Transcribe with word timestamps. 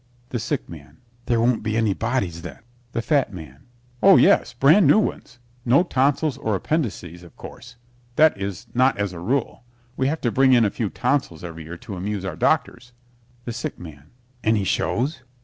THE 0.29 0.39
SICK 0.39 0.67
MAN 0.67 0.97
There 1.27 1.39
won't 1.39 1.61
be 1.61 1.77
any 1.77 1.93
bodies, 1.93 2.41
then? 2.41 2.61
THE 2.91 3.03
FAT 3.03 3.31
MAN 3.31 3.67
Oh, 4.01 4.17
yes, 4.17 4.51
brand 4.51 4.87
new 4.87 4.97
ones. 4.97 5.37
No 5.63 5.83
tonsils 5.83 6.39
or 6.39 6.55
appendixes, 6.55 7.21
of 7.21 7.35
course. 7.37 7.75
That 8.15 8.35
is, 8.35 8.65
not 8.73 8.97
as 8.97 9.13
a 9.13 9.19
rule. 9.19 9.63
We 9.95 10.07
have 10.07 10.21
to 10.21 10.31
bring 10.31 10.53
in 10.53 10.65
a 10.65 10.71
few 10.71 10.89
tonsils 10.89 11.43
every 11.43 11.65
year 11.65 11.77
to 11.77 11.95
amuse 11.95 12.25
our 12.25 12.35
doctors. 12.35 12.93
THE 13.45 13.53
SICK 13.53 13.77
MAN 13.77 14.09
Any 14.43 14.63
shows? 14.63 15.21